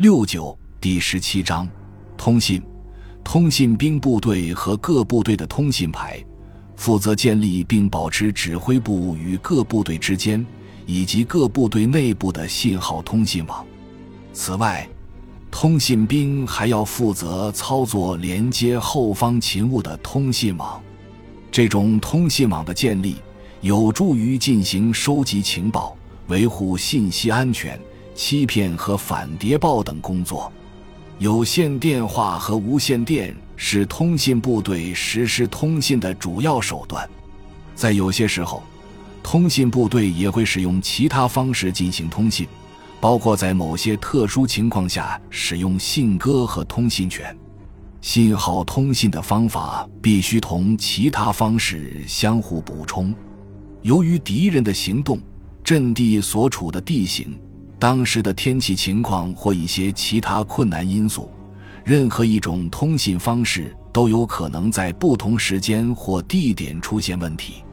[0.00, 1.68] 六九第十七章，
[2.16, 2.62] 通信，
[3.22, 6.18] 通信兵部队和各部队的通信排，
[6.74, 10.42] 负责建立并保持指挥部与各部队之间
[10.86, 13.62] 以及各部队内部的信号通信网。
[14.32, 14.88] 此外，
[15.50, 20.82] 通信兵还要负责操作连接后方勤务的通信网。
[21.52, 23.16] 这种通信网的建立，
[23.60, 25.94] 有助于进行收集情报、
[26.28, 27.78] 维护信息安全。
[28.22, 30.52] 欺骗和反谍报等工作，
[31.18, 37.08] 有线电话和无线电是通信部队实施通信的主要手段。
[37.74, 38.62] 在有些时候，
[39.22, 42.46] 通信部队也会使用其他方式进行通信，
[43.00, 47.34] 包括在某些特殊情况下使用信鸽和通信犬。
[48.02, 53.14] 信号通信的方法必须同其他方式相互补充。
[53.80, 55.18] 由于敌人的行动、
[55.64, 57.34] 阵地所处的地形。
[57.80, 61.30] 当时的天气情况或一些其他困难因素，
[61.82, 67.64] 任何一种通信方式都有可能在不同时间或地点出现问题。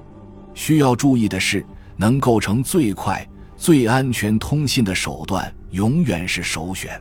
[0.53, 1.63] 需要注意的是，
[1.97, 3.27] 能构成最快、
[3.57, 6.99] 最安全通信的手段永远是首选。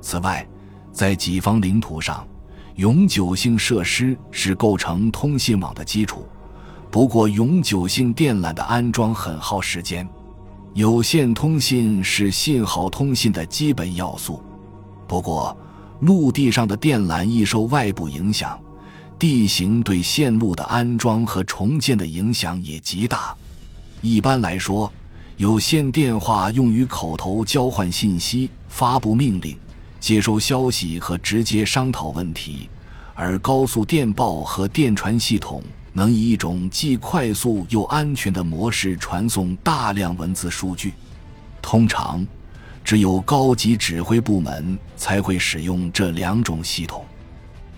[0.00, 0.44] 此外，
[0.90, 2.26] 在己方领土上，
[2.76, 6.26] 永久性设施是构成通信网的基础。
[6.90, 10.08] 不过，永久性电缆的安装很耗时间。
[10.74, 14.40] 有线通信是信号通信的基本要素，
[15.08, 15.56] 不过
[16.00, 18.58] 陆地上的电缆易受外部影响，
[19.18, 23.34] 地形对线路的安装和重建的影响也极大。
[24.00, 24.90] 一般来说，
[25.36, 29.58] 有线电话用于口头交换信息、发布命令、
[29.98, 32.68] 接收消息和直接商讨问题，
[33.16, 35.60] 而高速电报和电传系统。
[35.92, 40.92] 能以一种既快速又安全的模式传送大量文字数据，
[41.60, 42.26] 通常
[42.84, 47.04] 只有高级指挥部门才会使用这两种系统。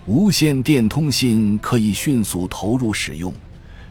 [0.05, 3.33] 无线电通信可以迅速投入使用，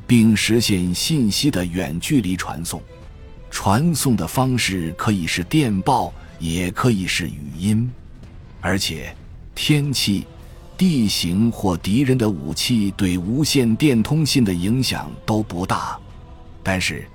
[0.06, 2.80] 并实现信息的远距离传送。
[3.51, 7.91] 传送的方式可以是电报，也可以是语音，
[8.61, 9.14] 而且
[9.55, 10.27] 天气。
[10.83, 15.97] 地形或敌人的武器对无线电通信的影响都不大，
[16.61, 17.07] 但是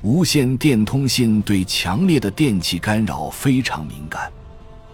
[0.00, 4.30] 无线电通信对强烈的电气干扰非常敏感，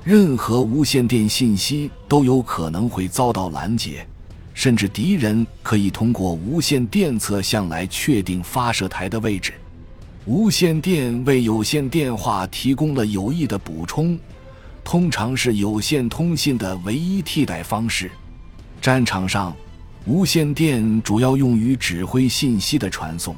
[0.03, 4.07] 任何无线电信息都有可能会遭到拦截，
[4.55, 9.53] 甚至敌人可以通过无线电测向来确定发射台的位置。
[10.25, 14.19] 无线电为有线电话提供了有益的补充，
[14.83, 18.11] 通常是有线通信的唯一替代方式。
[18.83, 19.55] 战场上，
[20.07, 23.37] 无线电主要用于指挥信息的传送。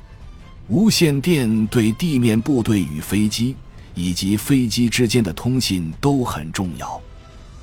[0.69, 3.54] 无线电对地面部队与飞机
[3.94, 6.99] 以及飞机之间的通信都很重要。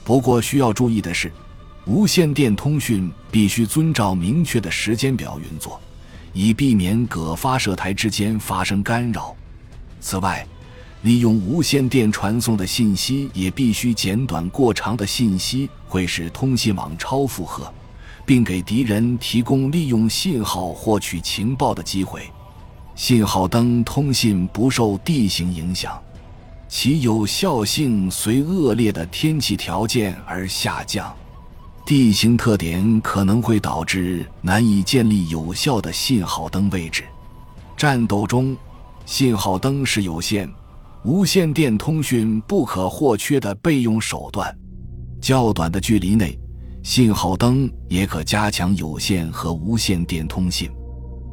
[0.03, 1.31] 不过需要注意的是，
[1.87, 5.81] 无线电通讯必须遵照明确的时间表运作，
[6.33, 9.35] 以避免各发射台之间发生干扰。
[9.99, 10.45] 此外，
[11.03, 17.71] 利用无线电传送的信息也必须简短，过长的信息会使通信网超负荷，
[18.23, 22.21] 并给敌人提供利用信号获取情报的机会。
[22.93, 25.99] 信号灯通信不受地形影响，
[26.67, 31.11] 其有效性随恶劣的天气条件而下降。
[31.83, 37.05] 地形特点可能会导致难以建立有效的信号灯位置。
[37.75, 38.55] 战斗中，
[39.03, 40.47] 信号灯是有限。
[41.03, 44.55] 无线电通讯不可或缺的备用手段。
[45.19, 46.37] 较短的距离内，
[46.83, 50.69] 信号灯也可加强有线和无线电通信。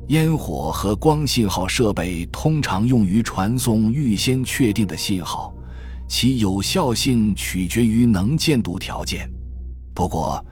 [0.09, 5.53] 烟火和光信号设备通常用于传送预先确定的信号，
[6.09, 9.31] 其有效性取决于能见度条件。
[9.95, 10.43] 不过，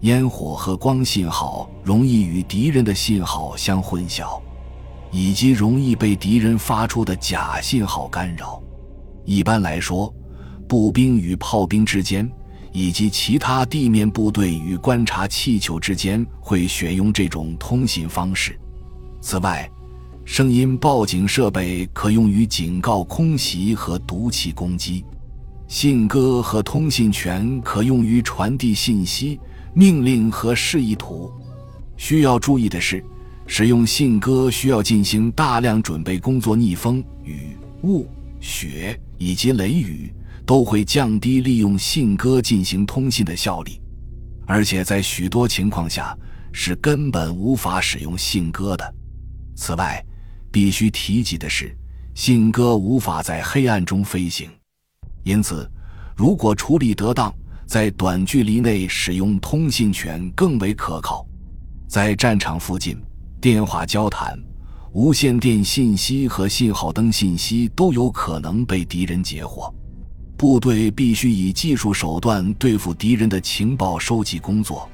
[0.00, 4.38] 烟火和光信号容易与敌人的信号相混淆，
[5.10, 8.62] 以及容易被敌人发出的假信号干扰。
[9.26, 10.14] 一般来说，
[10.68, 12.30] 步兵与炮兵之间，
[12.72, 18.56] 以及其他地面部队与观察气球之间会选用这种通信方式。
[19.20, 19.68] 此外，
[20.24, 25.04] 声音报警设备可用于警告空袭和毒气攻击。
[25.66, 29.40] 信鸽和通信权可用于传递信息、
[29.74, 31.28] 命令和示意图。
[31.96, 33.04] 需要注意的是，
[33.48, 38.06] 使用信鸽需要进行大量准备工作，逆风、雨、雾。
[38.38, 40.12] 雪以及雷雨
[40.44, 43.72] 都会降低利用信鸽进行通信的效率，
[44.46, 46.16] 而且在许多情况下
[46.52, 48.94] 是根本无法使用信鸽的。
[49.56, 50.04] 此外，
[50.52, 51.76] 必须提及的是，
[52.14, 54.50] 信鸽无法在黑暗中飞行，
[55.24, 55.70] 因此，
[56.16, 57.34] 如果处理得当，
[57.66, 61.26] 在短距离内使用通信权更为可靠。
[61.88, 62.96] 在战场附近，
[63.40, 64.38] 电话交谈、
[64.96, 69.70] 无线电信息和信号灯信息都有可能被敌人截获。
[70.38, 74.88] 部队必须以技术手段对付敌人的情报收集工作，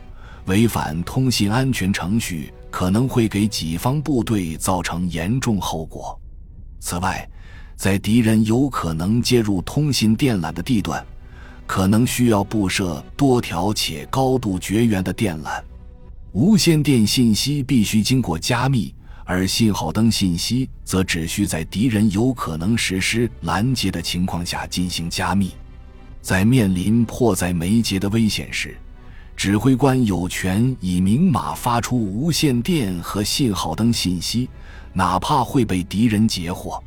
[0.46, 6.20] 违反通信安全程序可能会给己方部队造成严重后果。
[6.80, 7.30] 此外，
[7.76, 11.06] 在敌人有可能接入通信电缆的地段，
[11.64, 15.62] 可能需要布设多条且高度绝缘的电缆。
[16.32, 18.92] 无线电信息必须经过加密。
[19.32, 25.52] 而信号灯信息则只需在敌人有可能实施拦截的情况下进行加密。
[26.20, 28.76] 在面临迫在眉睫的危险时，
[29.34, 34.50] 指挥官有权以明码发出无线电和信号灯信息，
[34.92, 36.78] 哪怕会被敌人截获。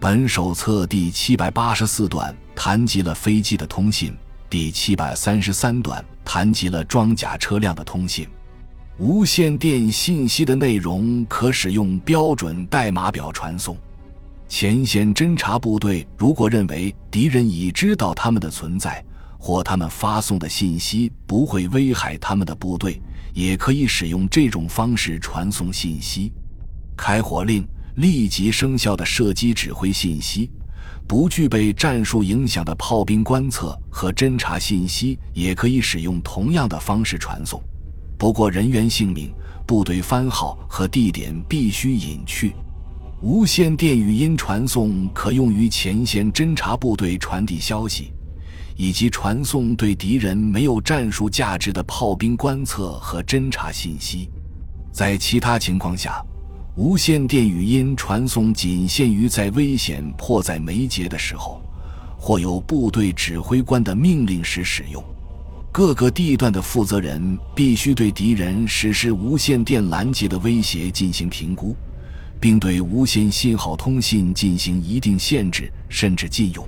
[0.00, 4.16] 本手册第七百八十四段谈及了飞机的通信，
[4.48, 8.26] 第七百三十三段谈及了装甲车辆的通信。
[8.96, 13.76] 无线电信息的内容可使用标准代码表传送。
[14.48, 19.04] 前线侦察部队如果认为敌人已知道他们的存在，
[19.36, 23.02] 或他们发送的信息不会危害他们的部队，
[23.32, 26.32] 也可以使用这种方式传送信息。
[26.96, 27.66] 开火令
[27.96, 30.48] 立即生效的射击指挥信息，
[31.08, 37.60] 不具备战术影响的炮兵观测和侦察信息，也可以使用同样的方式传送。
[38.16, 39.32] 不过，人员姓名、
[39.66, 42.54] 部队番号和地点必须隐去。
[43.20, 48.12] 无线电语音传送可用于前线侦察部队传递消息，
[48.76, 54.30] 以及传送对敌人没有战术价值的炮兵观测和侦察信息。
[54.92, 56.22] 在其他情况下，
[56.76, 61.62] 无线电语音传送仅限于在危险迫在眉睫的时候，
[62.18, 65.02] 或有部队指挥官的命令时使用。
[65.74, 71.74] 各个地段的负责人必须对敌人实施无线电拦截的威胁进行评估，
[72.38, 76.64] 并对无线信号通信进行一定限制，甚至禁用。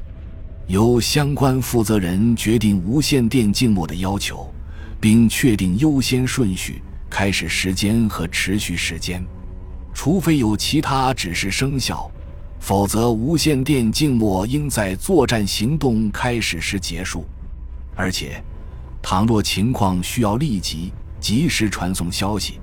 [0.66, 4.52] 由相关负责人决定无线电静默的要求，
[5.00, 9.24] 并确定优先顺序、开始时间和持续时间。
[9.94, 12.10] 除非有其他指示生效，
[12.58, 17.24] 否则无线电静默应在作战行动开始时结束，
[17.94, 18.42] 而且。
[19.08, 22.58] 倘若情况需要立即、及时传送消息，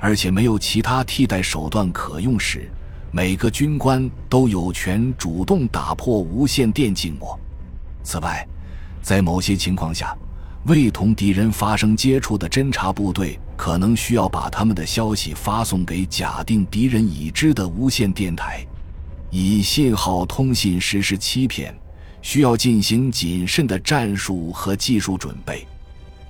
[0.00, 2.68] 而且没有其他替代手段可用时，
[3.12, 7.38] 每个军官都有权主动打破无线电静默。
[8.02, 8.44] 此外，
[9.00, 10.12] 在某些情况下，
[10.64, 18.66] 未同敌人发生接触的侦察部队可能需要把他们的消息发送给假定敌人已知的无线电台。
[19.30, 21.72] 以信号通信实施欺骗，
[22.22, 25.64] 需要进行谨慎的战术和技术准备。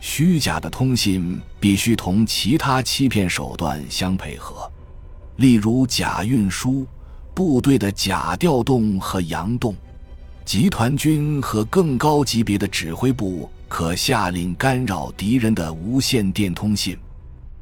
[0.00, 4.70] 虚假的通信必须同其他欺骗手段相配合，
[5.36, 6.86] 例如假运输、
[7.34, 9.74] 部队的假调动和佯动。
[10.44, 16.96] 集团军和更高级别的指挥部可下令干扰敌人的无线电通信。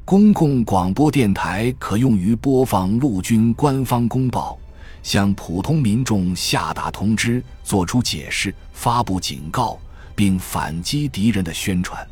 [0.03, 4.55] 公共广播电台可用于播放陆军官方公报，
[5.01, 9.79] 向普通民众下达通知、作出解释、发布警告，
[10.15, 12.07] 并反击敌人的宣传。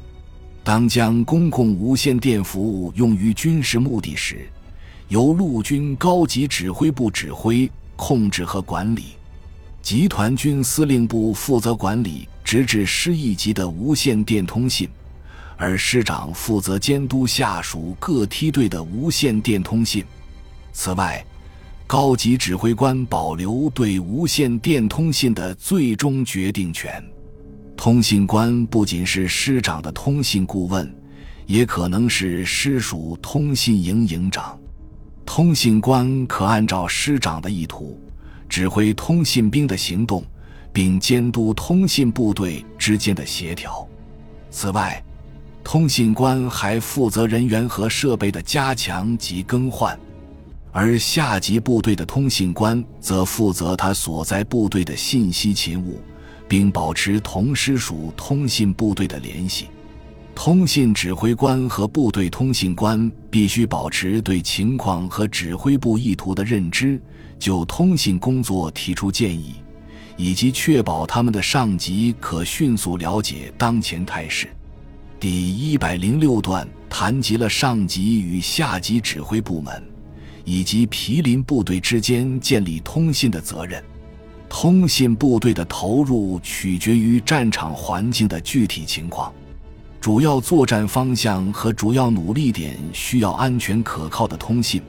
[0.63, 4.47] 当将公共无线电服务用于军事目的时，
[5.09, 9.17] 由陆军高级指挥部指挥、控制和管理；
[9.81, 14.87] 集团军司令部负责管理直至师一级的无线电通信，
[15.57, 20.05] 而师长负责监督下属各梯队的无线电通信。
[20.71, 21.23] 此外，
[21.85, 27.03] 高级指挥官保留对无线电通信的最终决定权。
[27.75, 30.89] 通信官不仅是师长的通信顾问，
[31.45, 34.57] 也可能是师属通信营营长。
[35.25, 37.99] 通信官可按照师长的意图，
[38.47, 40.23] 指挥通信兵的行动，
[40.71, 43.87] 并监督通信部队之间的协调。
[44.49, 45.03] 此外，
[45.63, 49.97] 通信官还负责人员和设备的加强及更换，
[50.71, 55.99] 而下级部队的通信官则负责他所在部队的信息勤务。
[56.47, 59.67] 并保持同师属通信部队的联系。
[60.35, 66.99] 通信指挥官和部队通信官必须保持对情况和指挥部意图的认知，
[67.37, 69.55] 就通信工作提出建议，
[70.17, 74.47] 以及确保他们的上级可迅速了解当前态势。
[75.19, 79.81] 第一百零六段谈及了上级与下级指挥部门
[80.43, 83.81] 以及毗邻部队之间建立通信的责任。
[84.55, 89.33] 通信部队的投入取决于战场环境的具体情况，
[89.99, 94.81] 主要作战方向和主要努力点需要安全可靠的通信，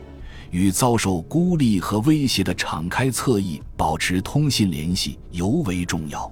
[0.50, 6.30] 与遭受孤立和威胁的敞开侧翼保持通信联系尤为重要。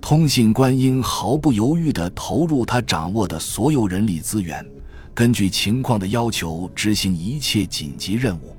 [0.00, 4.66] 通信官应毫不犹豫地投入他掌握的所有人力资源，
[5.14, 8.55] 根据情况的要求执行一切紧急任务。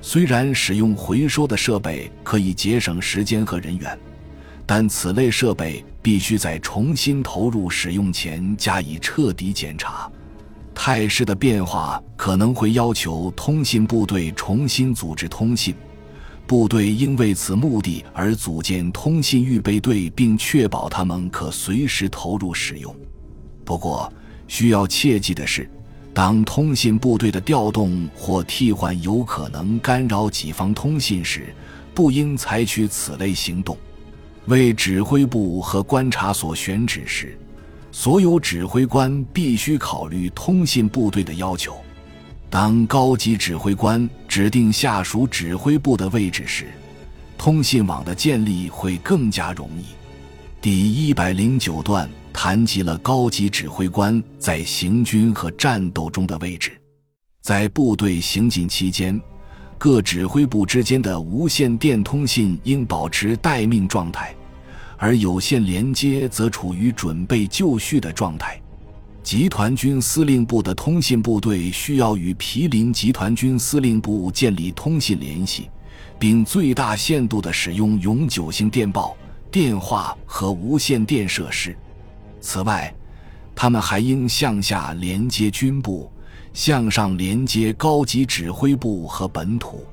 [0.00, 3.98] 虽然使用回收的设备可以节省时间和人员，
[4.64, 10.10] 但此类设备必须在重新投入使用前加以彻底检查。
[10.74, 15.74] 态势的变化可能会要求通信部队重新组织通信，
[16.46, 22.94] 部队应为此目的而组建通信预备队，并确保他们可随时投入使用。
[23.64, 24.10] 不过，
[24.46, 25.68] 需要切记的是。
[26.18, 31.54] 当通信部队的调动或替换有可能干扰己方通信时，
[31.94, 33.78] 不应采取此类行动。
[34.46, 37.38] 为指挥部和观察所选址时，
[37.92, 41.76] 所有指挥官必须考虑通信部队的要求。
[42.50, 46.66] 当高级指挥官指定下属指挥部的位置时，
[47.36, 49.84] 通信网的建立会更加容易。
[50.60, 52.10] 第一百零九段。
[52.40, 56.80] 谈及了高级指挥官在行军和战斗中的位置。
[57.42, 59.20] 在部队行进期间，
[59.76, 64.32] 各指挥部之间的无线电通信应保持待命状态，
[64.96, 68.62] 而有线连接则处于准备就绪的状态。
[69.24, 75.68] 集团军司令部的通信部队需要与毗邻集团军司令部建立通信联系，
[76.20, 79.16] 并最大限度地使用永久性电报、
[79.50, 81.76] 电话和无线电设施。
[82.40, 82.94] 此外，
[83.54, 86.10] 他们还应向下连接军部，
[86.52, 89.84] 向上连接高级指挥部和本土。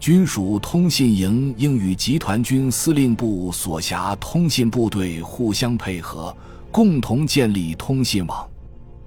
[0.00, 6.36] 军属通信营应与集团军司令部所辖通信部队互相配合，
[6.70, 8.46] 共同建立通信网。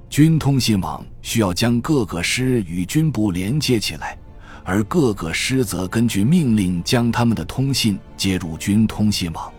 [0.09, 4.17] 军通信网需要将各个师与军部连接起来，
[4.63, 9.53] 而各个师则根据命令将他们的通信接入军通信网。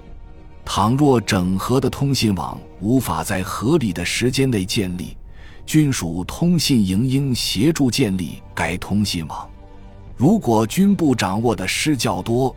[0.71, 5.17] 倘若整合的通信网无法在合理的时间内建立，
[5.65, 9.49] 军属通信营应协助建立该通信网。
[10.15, 12.55] 如果军部掌握的师较多，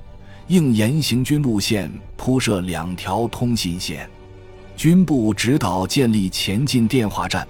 [0.48, 4.08] 应沿行军路线铺设两条通信线。
[4.76, 7.48] 军部指导建立前进电话站，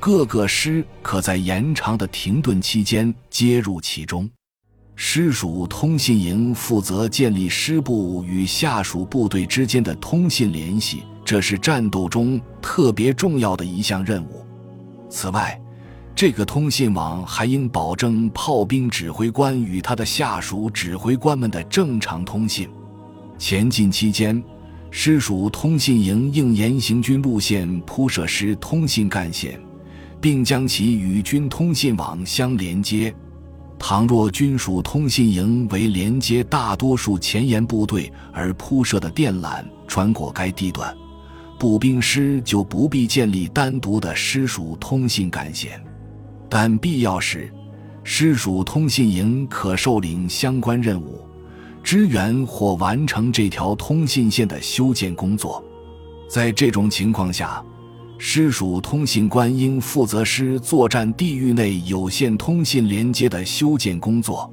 [0.00, 4.28] 各个师可在延长的停顿期间接入其中。
[5.04, 14.46] 师属通信营负责建立师部与下属部队之间的通信联系，这是战斗中特别重要的一项任务。
[15.10, 15.60] 此外，
[16.14, 22.70] 这个通信网还应保证炮兵指挥官与他的下属指挥官们的正常通信。
[23.36, 24.40] 前进期间，
[24.92, 29.60] 师属通信营应沿行军路线铺设师通信干线，
[30.20, 33.12] 并将其与军通信网相连接。
[33.84, 40.96] 倘若军属通信营为连接大多数前沿部队而铺设的电缆穿过该地段，
[41.58, 45.82] 步兵师就不必建立单独的师属通信干线，
[46.48, 47.52] 但必要时，
[48.04, 51.20] 师属通信营可受领相关任务，
[51.82, 55.62] 支援或完成这条通信线的修建工作。
[56.28, 57.60] 在这种情况下，
[58.24, 64.48] 师属通信官应负责师作战地域内有线通信连接的修建工作。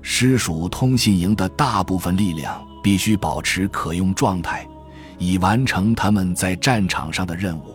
[0.00, 4.64] 师属通信营的大部分力量必须保持可用状态，
[5.18, 7.74] 以完成他们在战场上的任务。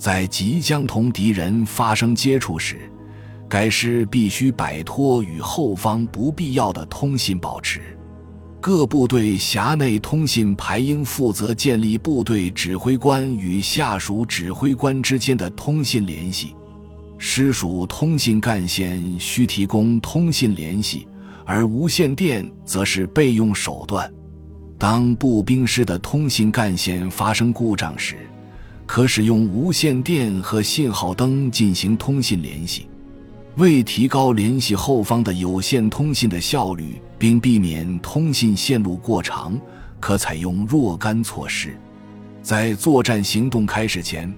[0.00, 2.90] 在即将同敌人发生接触时，
[3.48, 7.96] 该师必须摆脱与后方不必要的通信保持。
[8.66, 16.52] 各部队辖内通信排应负责建立部队指挥官与下属指挥官之间的通信联系。
[17.16, 21.06] 师属通信干线需提供通信联系，
[21.44, 24.12] 而无线电则是备用手段。
[24.76, 28.16] 当步兵师的通信干线发生故障时，
[28.84, 32.88] 可使用无线电和信号灯进行通信联系。
[33.56, 39.58] 为提高联系后方的有线通信的效率，并避免通信线路过长，
[39.98, 41.74] 可采用若干措施。
[42.42, 44.30] 在作战行动开始前，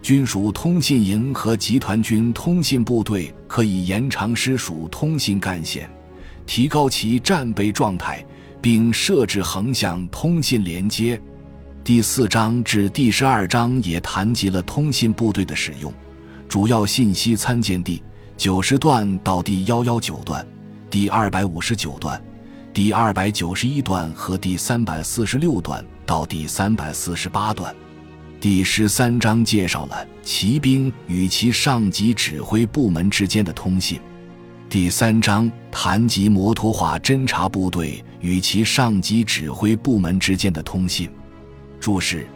[0.00, 5.88] 军属通信营和集团军通信部队可以延长师属通信干线，
[6.46, 8.24] 提高其战备状态，
[8.62, 11.20] 并设置横向通信连接。
[11.84, 15.92] 第四章至第十二章也谈及了通信部队的使用，
[16.48, 18.02] 主要信息参见地。
[18.42, 20.44] 九十段到第幺幺九段，
[20.90, 22.20] 第二百五十九段，
[22.74, 27.72] 第二百九十一段和第三百四十六段到第三百四十八段。
[28.40, 34.00] 第十三章介绍了骑兵与其上级指挥部门之间的通信。
[34.68, 41.08] 第三章谈及摩托化侦察部队与其上级指挥部门之间的通信。
[41.78, 42.26] 注释：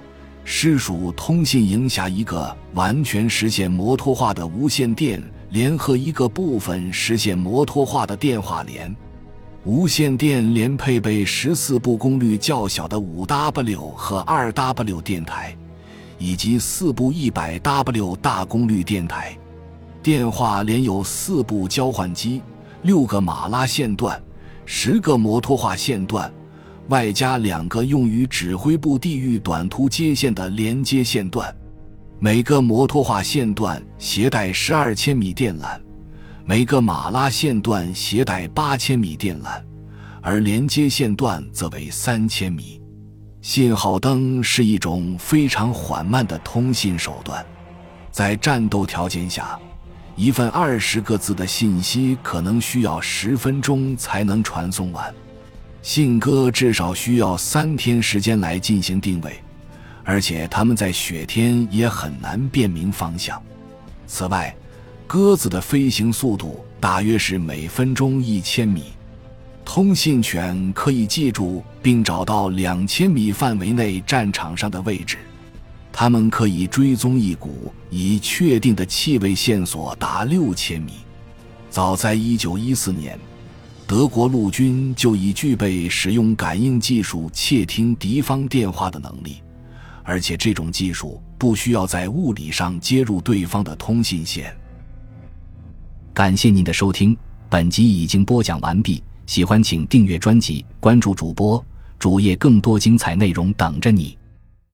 [0.44, 8.94] 师属通信营下一个完全实现摩托化的无线电联合一个部分实现摩托化的电话连。
[9.64, 15.56] 无线电连配备十四部功率较小的五 W 和二 W 电台。
[16.18, 19.36] 以及四部一百 W 大功率电台，
[20.02, 22.40] 电话连有四部交换机、
[22.80, 24.18] 六个马拉线段、
[24.64, 26.32] 十个摩托化线段，
[26.88, 31.54] 外加两个用于指挥部地域短途接线的连接线段。
[32.18, 35.78] 每个摩托化线段携带十二千米电缆，
[36.46, 39.62] 每个马拉线段携带八千米电缆，
[40.22, 42.80] 而连接线段则为三千米。
[43.42, 47.44] 信号灯是一种非常缓慢的通信手段，
[48.10, 49.58] 在战斗条件下，
[50.16, 55.14] 一份二十个字的信息可能需要十分钟才能传送完。
[55.82, 59.38] 信鸽至少需要三天时间来进行定位，
[60.06, 63.42] 而且它们在雪天也很难辨明方向。
[64.06, 64.54] 此外，
[65.04, 68.84] 鸽子的飞行速度大约是每分钟一千米。
[69.64, 75.18] 通信犬可以记住并找到两千米范围内战场上的位置，
[75.92, 80.92] 它们可以追踪一股已确定的气味线索达六千米。
[81.68, 83.18] 早在一九一四年，
[83.88, 89.42] 德国陆军就已具备使用感应技术窃听敌方电话的能力，
[90.06, 94.56] 而且这种技术不需要在物理上接入对方的通信线。
[96.14, 97.14] 感谢您的收听，
[97.50, 99.02] 本集已经播讲完毕。
[99.26, 101.62] 喜欢请订阅专辑，关注主播
[101.98, 104.16] 主页，更多精彩内容等着你。